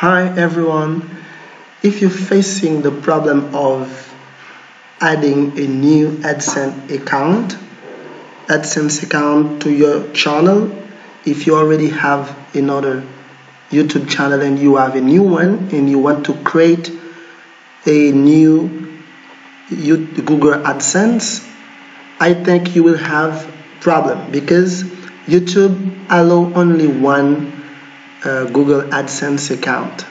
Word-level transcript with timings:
Hi 0.00 0.34
everyone. 0.34 1.14
If 1.82 2.00
you're 2.00 2.08
facing 2.08 2.80
the 2.80 2.90
problem 2.90 3.54
of 3.54 3.84
adding 4.98 5.58
a 5.58 5.66
new 5.66 6.12
AdSense 6.30 6.90
account, 6.90 7.54
AdSense 8.46 9.02
account 9.02 9.60
to 9.64 9.70
your 9.70 10.10
channel, 10.12 10.72
if 11.26 11.46
you 11.46 11.54
already 11.54 11.90
have 11.90 12.34
another 12.54 13.02
YouTube 13.68 14.08
channel 14.08 14.40
and 14.40 14.58
you 14.58 14.76
have 14.76 14.96
a 14.96 15.02
new 15.02 15.22
one 15.22 15.68
and 15.70 15.90
you 15.90 15.98
want 15.98 16.24
to 16.24 16.34
create 16.44 16.90
a 17.84 18.10
new 18.10 18.96
Google 19.68 20.54
AdSense, 20.72 21.46
I 22.18 22.32
think 22.32 22.74
you 22.74 22.84
will 22.84 22.96
have 22.96 23.54
problem 23.80 24.30
because 24.32 24.82
YouTube 25.26 26.06
allow 26.08 26.54
only 26.54 26.86
one 26.86 27.59
uh, 28.24 28.44
Google 28.46 28.82
AdSense 28.82 29.50
account. 29.50 30.04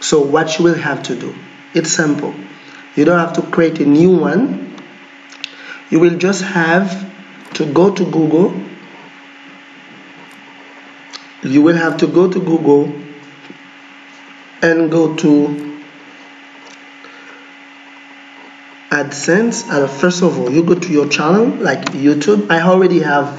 So 0.00 0.20
what 0.20 0.58
you 0.58 0.64
will 0.64 0.74
have 0.78 1.02
to 1.04 1.16
do, 1.16 1.34
it's 1.74 1.90
simple. 1.90 2.34
You 2.96 3.04
don't 3.04 3.18
have 3.18 3.34
to 3.34 3.42
create 3.42 3.80
a 3.80 3.86
new 3.86 4.16
one. 4.16 4.76
You 5.90 6.00
will 6.00 6.18
just 6.18 6.42
have 6.42 7.10
to 7.54 7.72
go 7.72 7.94
to 7.94 8.04
Google. 8.04 8.54
You 11.42 11.62
will 11.62 11.76
have 11.76 11.98
to 11.98 12.06
go 12.06 12.30
to 12.30 12.40
Google 12.40 12.92
and 14.62 14.90
go 14.90 15.14
to 15.16 15.72
AdSense. 18.90 19.68
Uh, 19.70 19.88
first 19.88 20.22
of 20.22 20.38
all, 20.38 20.50
you 20.50 20.62
go 20.62 20.74
to 20.74 20.92
your 20.92 21.08
channel 21.08 21.46
like 21.46 21.86
YouTube. 21.92 22.50
I 22.50 22.60
already 22.60 23.00
have 23.00 23.38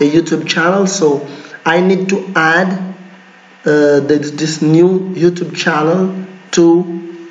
a 0.00 0.10
YouTube 0.10 0.46
channel, 0.46 0.86
so 0.86 1.28
I 1.66 1.80
need 1.80 2.08
to 2.10 2.32
add 2.34 2.91
uh, 3.64 4.00
this 4.00 4.60
new 4.62 5.14
YouTube 5.14 5.56
channel 5.56 6.26
to 6.52 7.26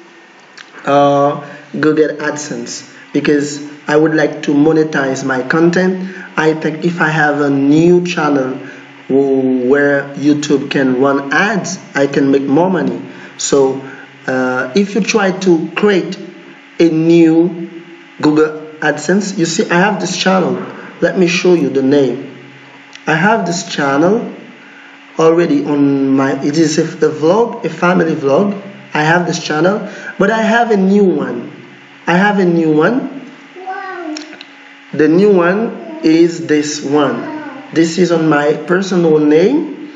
uh, 0.86 1.46
Google 1.74 2.16
AdSense 2.18 2.96
because 3.14 3.70
I 3.88 3.98
would 3.98 4.16
like 4.16 4.44
to 4.44 4.54
monetize 4.54 5.26
my 5.26 5.44
content. 5.44 6.16
I 6.38 6.54
think 6.54 6.86
if 6.86 7.02
I 7.02 7.10
have 7.10 7.42
a 7.42 7.50
new 7.50 8.06
channel 8.06 8.56
where 9.10 10.04
YouTube 10.16 10.72
can 10.72 11.02
run 11.02 11.34
ads, 11.34 11.78
I 11.94 12.08
can 12.08 12.32
make 12.32 12.44
more 12.44 12.70
money. 12.70 13.02
So 13.38 13.82
uh, 14.26 14.72
if 14.76 14.96
you 14.96 15.02
try 15.02 15.38
to 15.40 15.72
create 15.76 16.18
a 16.80 16.90
new 16.90 17.70
Google 18.22 18.68
AdSense, 18.80 19.38
you 19.38 19.46
see 19.46 19.70
I 19.70 19.80
have 19.80 20.00
this 20.00 20.16
channel. 20.18 20.66
Let 21.02 21.18
me 21.18 21.28
show 21.28 21.54
you 21.56 21.70
the 21.70 21.82
name. 21.82 22.38
I 23.06 23.16
have 23.16 23.46
this 23.46 23.68
channel 23.68 24.34
already 25.22 25.64
on 25.66 26.16
my 26.16 26.32
it 26.44 26.58
is 26.58 26.78
a, 26.78 26.84
a 26.84 27.12
vlog 27.22 27.66
a 27.66 27.70
family 27.70 28.16
vlog. 28.16 28.60
I 28.94 29.04
have 29.04 29.26
this 29.26 29.42
channel 29.42 29.90
but 30.20 30.32
I 30.32 30.42
have 30.42 30.72
a 30.72 30.78
new 30.78 31.06
one. 31.06 31.40
I 32.08 32.18
have 32.18 32.40
a 32.40 32.46
new 32.46 32.74
one. 32.76 32.98
The 34.94 35.08
new 35.08 35.32
one 35.34 36.00
is 36.04 36.48
this 36.48 36.84
one. 36.84 37.22
This 37.74 37.98
is 37.98 38.12
on 38.12 38.28
my 38.28 38.54
personal 38.72 39.20
name 39.20 39.94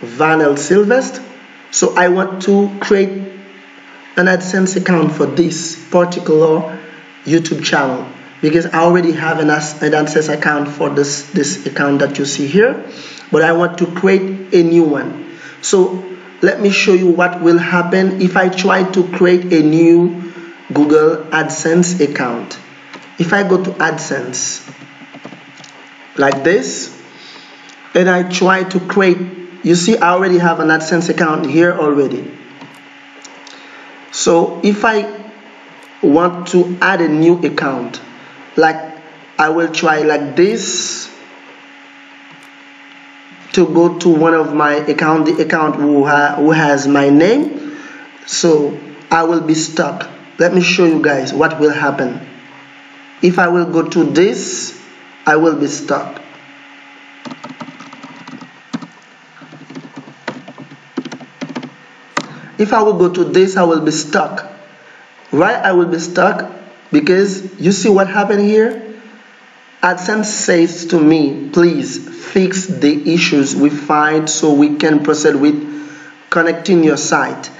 Vanel 0.00 0.56
Sylvestre 0.56 1.24
so 1.70 1.94
I 1.96 2.08
want 2.08 2.42
to 2.42 2.70
create 2.80 3.10
an 4.16 4.26
AdSense 4.26 4.76
account 4.76 5.12
for 5.12 5.26
this 5.26 5.76
particular 5.90 6.78
YouTube 7.24 7.64
channel 7.64 8.06
because 8.40 8.66
I 8.66 8.80
already 8.80 9.12
have 9.12 9.38
an 9.38 9.48
AdSense 9.48 10.32
account 10.32 10.68
for 10.68 10.90
this 10.90 11.30
this 11.30 11.66
account 11.66 12.00
that 12.00 12.18
you 12.18 12.24
see 12.24 12.46
here 12.46 12.84
but 13.30 13.42
I 13.42 13.52
want 13.52 13.78
to 13.78 13.86
create 13.86 14.54
a 14.54 14.62
new 14.62 14.84
one. 14.84 15.38
So 15.62 16.04
let 16.42 16.60
me 16.60 16.70
show 16.70 16.94
you 16.94 17.08
what 17.08 17.40
will 17.40 17.58
happen 17.58 18.22
if 18.22 18.36
I 18.36 18.48
try 18.48 18.82
to 18.92 19.08
create 19.08 19.52
a 19.52 19.62
new 19.62 20.32
Google 20.72 21.24
AdSense 21.26 22.00
account. 22.00 22.58
If 23.18 23.32
I 23.32 23.46
go 23.46 23.62
to 23.62 23.70
AdSense 23.72 24.66
like 26.16 26.42
this 26.42 26.96
and 27.94 28.08
I 28.08 28.28
try 28.30 28.64
to 28.64 28.80
create 28.80 29.18
you 29.62 29.74
see 29.74 29.98
I 29.98 30.10
already 30.10 30.38
have 30.38 30.60
an 30.60 30.68
AdSense 30.68 31.10
account 31.10 31.46
here 31.46 31.72
already. 31.72 32.30
So 34.10 34.60
if 34.64 34.84
I 34.84 35.20
want 36.02 36.48
to 36.48 36.78
add 36.80 37.02
a 37.02 37.08
new 37.08 37.38
account 37.44 38.00
like 38.56 38.96
I 39.38 39.50
will 39.50 39.70
try 39.72 40.00
like 40.00 40.36
this 40.36 41.09
to 43.52 43.66
go 43.66 43.98
to 43.98 44.08
one 44.08 44.34
of 44.34 44.54
my 44.54 44.74
account 44.74 45.26
the 45.26 45.42
account 45.42 45.76
who, 45.76 46.06
ha 46.06 46.34
who 46.36 46.50
has 46.50 46.86
my 46.86 47.08
name. 47.10 47.76
So 48.26 48.78
I 49.10 49.24
will 49.24 49.40
be 49.40 49.54
stuck 49.54 50.08
let 50.40 50.54
me 50.54 50.62
show 50.62 50.86
you 50.86 51.02
guys 51.02 51.34
what 51.34 51.60
will 51.60 51.70
happen. 51.70 52.18
If 53.20 53.38
I 53.38 53.48
will 53.48 53.70
go 53.70 53.86
to 53.86 54.04
this 54.04 54.72
I 55.26 55.36
will 55.36 55.60
be 55.60 55.66
stuck 55.66 56.22
if 62.56 62.72
I 62.72 62.82
will 62.82 62.96
go 62.96 63.12
to 63.12 63.24
this 63.24 63.58
I 63.58 63.64
will 63.64 63.82
be 63.82 63.90
stuck. 63.90 64.46
Why 65.30 65.52
I 65.52 65.72
will 65.72 65.86
be 65.86 65.98
stuck? 65.98 66.50
Because 66.90 67.60
you 67.60 67.72
see 67.72 67.90
what 67.90 68.08
happened 68.08 68.40
here 68.40 68.89
AdSense 69.82 70.26
says 70.26 70.86
to 70.86 71.00
me, 71.00 71.48
please 71.50 72.06
fix 72.26 72.66
the 72.66 73.14
issues 73.14 73.56
we 73.56 73.70
find 73.70 74.28
so 74.28 74.52
we 74.52 74.76
can 74.76 75.02
proceed 75.02 75.36
with 75.36 75.56
connecting 76.28 76.84
your 76.84 76.98
site. 76.98 77.50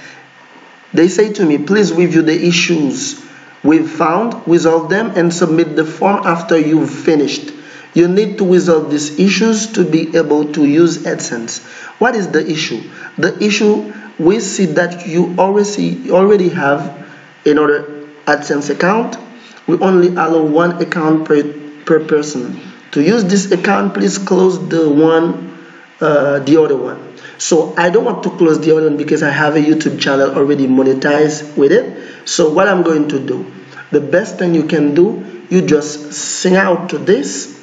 They 0.93 1.07
say 1.07 1.33
to 1.33 1.45
me, 1.45 1.57
please 1.57 1.91
review 1.91 2.21
the 2.21 2.45
issues 2.47 3.25
we've 3.63 3.89
found, 3.89 4.47
resolve 4.47 4.89
them, 4.89 5.13
and 5.15 5.33
submit 5.33 5.75
the 5.75 5.83
form 5.83 6.25
after 6.25 6.59
you've 6.59 6.91
finished. 6.93 7.51
You 7.95 8.07
need 8.07 8.37
to 8.37 8.49
resolve 8.49 8.91
these 8.91 9.19
issues 9.19 9.73
to 9.73 9.83
be 9.83 10.15
able 10.15 10.53
to 10.53 10.65
use 10.65 10.99
AdSense. 10.99 11.63
What 11.99 12.15
is 12.15 12.29
the 12.29 12.47
issue? 12.47 12.83
The 13.17 13.43
issue 13.43 13.93
we 14.19 14.39
see 14.41 14.65
that 14.77 15.07
you 15.07 15.35
already 15.39 16.11
already 16.11 16.49
have 16.49 17.03
another 17.47 18.05
AdSense 18.27 18.69
account. 18.69 19.17
We 19.65 19.79
only 19.79 20.09
allow 20.09 20.43
one 20.43 20.81
account 20.81 21.25
per 21.25 21.60
per 21.91 21.99
person. 22.05 22.59
To 22.91 23.03
use 23.03 23.25
this 23.25 23.51
account, 23.51 23.93
please 23.93 24.17
close 24.17 24.57
the 24.69 24.89
one, 24.89 25.57
uh, 25.99 26.39
the 26.39 26.61
other 26.61 26.77
one. 26.77 27.17
So 27.37 27.73
I 27.75 27.89
don't 27.89 28.05
want 28.05 28.23
to 28.23 28.29
close 28.29 28.59
the 28.61 28.71
other 28.75 28.87
one 28.87 28.95
because 28.95 29.23
I 29.23 29.29
have 29.29 29.55
a 29.55 29.59
YouTube 29.59 29.99
channel 29.99 30.31
already 30.37 30.67
monetized 30.67 31.57
with 31.57 31.73
it. 31.73 32.29
So 32.29 32.53
what 32.53 32.69
I'm 32.69 32.83
going 32.83 33.09
to 33.09 33.19
do, 33.19 33.51
the 33.91 33.99
best 33.99 34.39
thing 34.39 34.55
you 34.55 34.63
can 34.67 34.93
do, 34.95 35.43
you 35.49 35.65
just 35.65 36.13
sing 36.13 36.55
out 36.55 36.91
to 36.91 36.97
this 36.97 37.59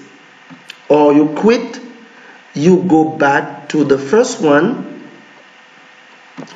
or 0.90 1.14
you 1.14 1.28
quit, 1.36 1.80
you 2.52 2.82
go 2.82 3.16
back 3.16 3.70
to 3.70 3.84
the 3.84 3.96
first 3.96 4.42
one, 4.42 5.08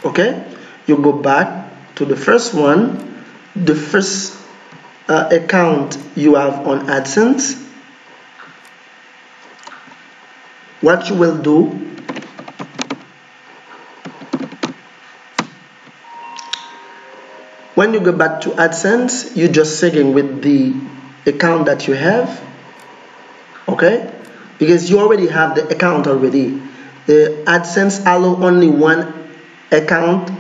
okay? 0.05 0.45
You 0.87 0.99
go 0.99 1.13
back 1.13 1.95
to 1.95 2.05
the 2.05 2.17
first 2.17 2.53
one, 2.53 3.25
the 3.57 3.75
first 3.75 4.37
uh, 5.09 5.29
account 5.31 5.97
you 6.17 6.35
have 6.35 6.67
on 6.67 6.87
AdSense, 6.87 7.62
what 10.83 11.09
you 11.09 11.17
will 11.17 11.39
do? 11.39 11.67
When 17.75 17.95
you 17.95 18.01
go 18.01 18.13
back 18.13 18.43
to 18.43 18.51
AdSense 18.51 19.35
you 19.35 19.49
just 19.49 19.81
sign 19.81 20.13
with 20.13 20.43
the 20.43 20.75
account 21.27 21.67
that 21.67 21.89
you 21.89 21.95
have 21.95 22.41
okay? 23.67 24.13
Because 24.59 24.91
you 24.91 25.01
already 25.01 25.29
have 25.29 25.55
the 25.55 25.67
account 25.69 26.07
already. 26.07 26.61
The 27.07 27.43
AdSense 27.47 28.01
allow 28.03 28.45
only 28.45 28.69
one 28.69 29.31
account 29.71 30.31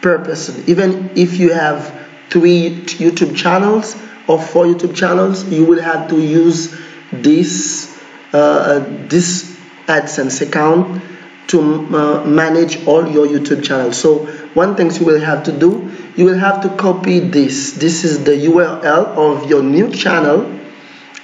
per 0.00 0.24
person 0.24 0.64
even 0.66 1.10
if 1.14 1.38
you 1.38 1.52
have 1.52 2.02
three 2.30 2.70
YouTube 2.70 3.36
channels 3.36 3.94
or 4.26 4.40
four 4.40 4.64
YouTube 4.64 4.96
channels, 4.96 5.44
you 5.44 5.64
will 5.64 5.80
have 5.82 6.08
to 6.08 6.20
use 6.20 6.74
this 7.12 7.92
uh, 8.32 8.84
this 9.08 9.51
AdSense 9.86 10.46
account 10.46 11.02
to 11.48 11.60
uh, 11.60 12.24
manage 12.24 12.86
all 12.86 13.06
your 13.06 13.26
YouTube 13.26 13.64
channels. 13.64 13.98
So 13.98 14.26
one 14.54 14.76
thing 14.76 14.90
you 14.92 15.04
will 15.04 15.20
have 15.20 15.44
to 15.44 15.52
do, 15.52 15.90
you 16.16 16.24
will 16.24 16.38
have 16.38 16.62
to 16.62 16.68
copy 16.76 17.20
this. 17.20 17.72
This 17.72 18.04
is 18.04 18.24
the 18.24 18.32
URL 18.32 19.16
of 19.16 19.50
your 19.50 19.62
new 19.62 19.90
channel. 19.90 20.58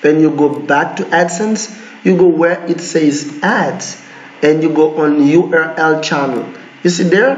and 0.03 0.21
you 0.21 0.31
go 0.31 0.49
back 0.61 0.97
to 0.97 1.03
AdSense, 1.05 1.75
you 2.05 2.17
go 2.17 2.29
where 2.29 2.65
it 2.67 2.81
says 2.81 3.41
ads 3.43 4.01
and 4.43 4.63
you 4.63 4.73
go 4.73 5.03
on 5.03 5.19
URL 5.19 6.03
channel. 6.03 6.47
You 6.85 6.91
see 6.91 7.03
there? 7.03 7.35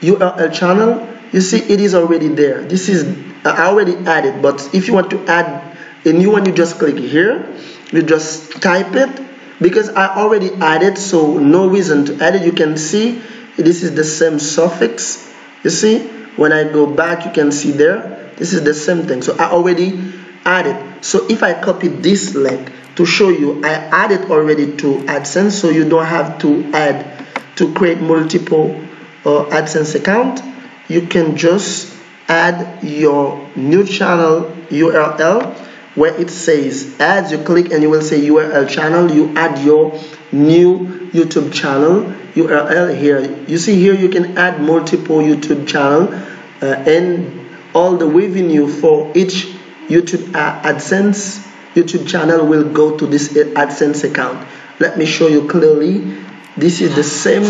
URL 0.00 0.52
channel 0.52 1.16
you 1.32 1.40
see 1.40 1.58
it 1.58 1.80
is 1.80 1.94
already 1.94 2.28
there 2.28 2.62
this 2.62 2.88
is 2.88 3.04
I 3.44 3.66
already 3.66 3.96
added 4.06 4.42
but 4.42 4.74
if 4.74 4.88
you 4.88 4.94
want 4.94 5.10
to 5.10 5.26
add 5.26 5.76
a 6.04 6.12
new 6.12 6.30
one 6.30 6.46
you 6.46 6.52
just 6.52 6.78
click 6.78 6.96
here 6.96 7.54
you 7.92 8.02
just 8.02 8.62
type 8.62 8.94
it 8.94 9.25
because 9.60 9.88
I 9.90 10.16
already 10.16 10.52
added 10.54 10.98
so 10.98 11.38
no 11.38 11.68
reason 11.68 12.04
to 12.06 12.24
add 12.24 12.36
it. 12.36 12.42
You 12.42 12.52
can 12.52 12.76
see 12.76 13.22
this 13.56 13.82
is 13.82 13.94
the 13.94 14.04
same 14.04 14.38
suffix 14.38 15.32
you 15.62 15.70
see? 15.70 16.06
When 16.36 16.52
I 16.52 16.64
go 16.64 16.86
back 16.86 17.24
you 17.24 17.32
can 17.32 17.52
see 17.52 17.72
there 17.72 18.32
this 18.36 18.52
is 18.52 18.64
the 18.64 18.74
same 18.74 19.06
thing. 19.06 19.22
So 19.22 19.36
I 19.36 19.50
already 19.50 20.12
added. 20.44 21.04
So 21.04 21.26
if 21.28 21.42
I 21.42 21.54
copy 21.60 21.88
this 21.88 22.34
link 22.34 22.70
to 22.96 23.06
show 23.06 23.28
you 23.30 23.64
I 23.64 23.72
added 23.72 24.30
already 24.30 24.76
to 24.78 24.96
AdSense 25.06 25.52
so 25.52 25.70
you 25.70 25.88
don't 25.88 26.06
have 26.06 26.38
to 26.40 26.70
add 26.72 27.26
to 27.56 27.72
create 27.74 28.00
multiple 28.00 28.80
uh, 29.24 29.44
AdSense 29.46 29.94
account. 29.94 30.42
You 30.88 31.06
can 31.06 31.36
just 31.36 31.96
add 32.28 32.84
your 32.84 33.48
new 33.56 33.84
channel 33.86 34.52
URL 34.68 35.65
where 35.96 36.14
it 36.20 36.30
says 36.30 36.98
ads 37.00 37.32
you 37.32 37.38
click 37.42 37.72
and 37.72 37.82
you 37.82 37.90
will 37.90 38.02
say 38.02 38.20
URL 38.20 38.68
channel 38.68 39.10
you 39.10 39.36
add 39.36 39.64
your 39.64 39.98
new 40.30 41.10
YouTube 41.10 41.52
channel 41.52 42.14
URL 42.34 42.96
here. 42.96 43.44
You 43.46 43.58
see 43.58 43.80
here 43.80 43.94
you 43.94 44.08
can 44.10 44.36
add 44.36 44.60
multiple 44.60 45.18
YouTube 45.18 45.66
channel 45.66 46.14
uh, 46.62 46.66
and 46.66 47.48
all 47.74 47.96
the 47.96 48.06
revenue 48.06 48.68
for 48.68 49.10
each 49.16 49.46
YouTube 49.88 50.32
AdSense 50.32 51.42
YouTube 51.74 52.06
channel 52.08 52.46
will 52.46 52.70
go 52.72 52.96
to 52.96 53.06
this 53.06 53.32
AdSense 53.32 54.04
account. 54.04 54.46
Let 54.78 54.96
me 54.96 55.06
show 55.06 55.28
you 55.28 55.48
clearly. 55.48 56.22
This 56.56 56.80
is 56.80 56.94
the 56.94 57.04
same 57.04 57.44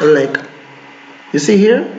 link 0.00 0.38
you 1.32 1.38
see 1.38 1.58
here? 1.58 1.94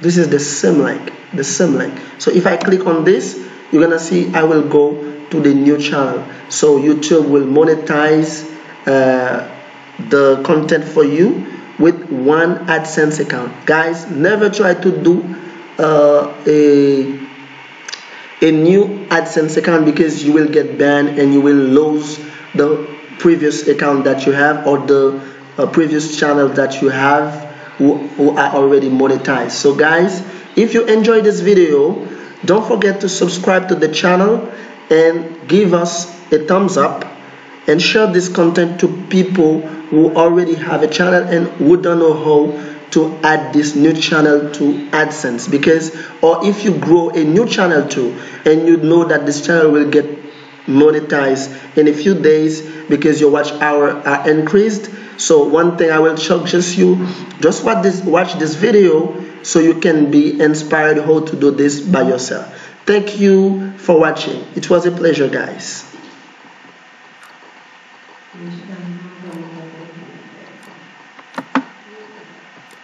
This 0.00 0.16
is 0.18 0.28
the 0.28 0.38
same 0.38 0.80
link 0.80 1.12
the 1.32 1.44
same 1.44 1.74
link 1.74 1.94
so 2.18 2.30
if 2.30 2.46
I 2.46 2.56
click 2.56 2.86
on 2.86 3.04
this 3.04 3.36
you're 3.70 3.82
gonna 3.82 3.98
see 3.98 4.32
I 4.34 4.44
will 4.44 4.66
go 4.68 5.07
to 5.30 5.40
the 5.40 5.54
new 5.54 5.78
channel. 5.78 6.24
So 6.48 6.78
YouTube 6.78 7.28
will 7.28 7.46
monetize 7.46 8.44
uh, 8.86 9.48
the 9.98 10.42
content 10.44 10.84
for 10.84 11.04
you 11.04 11.46
with 11.78 12.10
one 12.10 12.66
AdSense 12.66 13.20
account. 13.20 13.66
Guys 13.66 14.10
never 14.10 14.50
try 14.50 14.74
to 14.74 15.02
do 15.02 15.36
uh, 15.78 16.34
a 16.46 17.28
a 18.40 18.52
new 18.52 19.06
AdSense 19.08 19.56
account 19.56 19.84
because 19.84 20.22
you 20.24 20.32
will 20.32 20.48
get 20.48 20.78
banned 20.78 21.18
and 21.18 21.32
you 21.32 21.40
will 21.40 21.56
lose 21.56 22.18
the 22.54 22.86
previous 23.18 23.66
account 23.66 24.04
that 24.04 24.26
you 24.26 24.32
have 24.32 24.66
or 24.66 24.78
the 24.78 25.20
uh, 25.58 25.66
previous 25.66 26.18
channel 26.18 26.48
that 26.48 26.80
you 26.80 26.88
have 26.88 27.44
who, 27.78 27.96
who 27.96 28.30
are 28.36 28.54
already 28.54 28.88
monetized. 28.88 29.50
So 29.50 29.74
guys 29.74 30.20
if 30.56 30.74
you 30.74 30.86
enjoyed 30.86 31.24
this 31.24 31.40
video 31.40 32.06
don't 32.44 32.66
forget 32.66 33.00
to 33.00 33.08
subscribe 33.08 33.68
to 33.68 33.74
the 33.74 33.88
channel 33.88 34.52
and 34.90 35.48
give 35.48 35.74
us 35.74 36.06
a 36.32 36.46
thumbs 36.46 36.76
up 36.76 37.04
and 37.66 37.80
share 37.82 38.06
this 38.06 38.28
content 38.28 38.80
to 38.80 38.88
people 39.08 39.60
who 39.60 40.14
already 40.14 40.54
have 40.54 40.82
a 40.82 40.88
channel 40.88 41.22
and 41.22 41.46
who 41.58 41.80
don't 41.80 41.98
know 41.98 42.14
how 42.14 42.74
to 42.90 43.14
add 43.22 43.52
this 43.52 43.76
new 43.76 43.92
channel 43.92 44.50
to 44.50 44.88
AdSense. 44.90 45.50
Because 45.50 45.94
or 46.22 46.46
if 46.46 46.64
you 46.64 46.78
grow 46.78 47.10
a 47.10 47.22
new 47.22 47.46
channel 47.46 47.86
too 47.86 48.18
and 48.46 48.66
you 48.66 48.78
know 48.78 49.04
that 49.04 49.26
this 49.26 49.44
channel 49.44 49.70
will 49.70 49.90
get 49.90 50.06
monetized 50.66 51.76
in 51.76 51.88
a 51.88 51.92
few 51.92 52.14
days 52.14 52.62
because 52.88 53.20
your 53.20 53.30
watch 53.30 53.52
hour 53.52 53.90
are 53.90 54.28
increased. 54.30 54.90
So 55.18 55.44
one 55.48 55.76
thing 55.76 55.90
I 55.90 55.98
will 55.98 56.16
suggest 56.16 56.78
you 56.78 57.06
just 57.40 57.64
watch 57.64 57.82
this 57.82 58.02
watch 58.02 58.34
this 58.34 58.54
video 58.54 59.42
so 59.42 59.60
you 59.60 59.80
can 59.80 60.10
be 60.10 60.40
inspired 60.40 60.98
how 60.98 61.20
to 61.20 61.36
do 61.36 61.50
this 61.50 61.80
by 61.80 62.02
yourself 62.02 62.67
thank 62.88 63.20
you 63.20 63.70
for 63.76 64.00
watching. 64.00 64.46
It 64.56 64.70
was 64.70 64.86
a 64.86 64.90
pleasure 64.90 65.28
guys 65.28 65.84